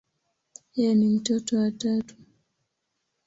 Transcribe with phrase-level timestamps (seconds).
[0.75, 2.15] Yeye ni mtoto wa tatu.